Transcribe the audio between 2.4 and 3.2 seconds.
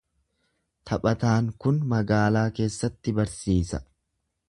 keessatti